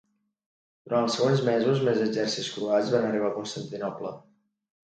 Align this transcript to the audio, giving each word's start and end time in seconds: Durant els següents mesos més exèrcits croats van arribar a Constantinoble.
Durant 0.89 1.05
els 1.07 1.17
següents 1.19 1.43
mesos 1.49 1.83
més 1.89 2.01
exèrcits 2.07 2.49
croats 2.57 2.91
van 2.97 3.07
arribar 3.11 3.31
a 3.35 3.37
Constantinoble. 3.39 4.19